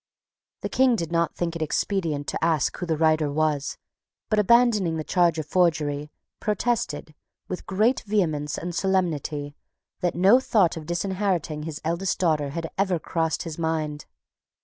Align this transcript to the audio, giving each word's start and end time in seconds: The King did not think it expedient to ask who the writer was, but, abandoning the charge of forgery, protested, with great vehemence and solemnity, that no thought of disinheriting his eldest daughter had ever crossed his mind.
The 0.61 0.69
King 0.69 0.95
did 0.95 1.11
not 1.11 1.35
think 1.35 1.55
it 1.55 1.61
expedient 1.61 2.25
to 2.29 2.43
ask 2.43 2.75
who 2.75 2.87
the 2.87 2.97
writer 2.97 3.29
was, 3.31 3.77
but, 4.31 4.39
abandoning 4.39 4.97
the 4.97 5.03
charge 5.03 5.37
of 5.37 5.45
forgery, 5.45 6.09
protested, 6.39 7.13
with 7.47 7.67
great 7.67 8.01
vehemence 8.07 8.57
and 8.57 8.73
solemnity, 8.73 9.55
that 9.99 10.15
no 10.15 10.39
thought 10.39 10.75
of 10.75 10.87
disinheriting 10.87 11.61
his 11.69 11.79
eldest 11.85 12.17
daughter 12.17 12.49
had 12.49 12.71
ever 12.79 12.97
crossed 12.97 13.43
his 13.43 13.59
mind. 13.59 14.07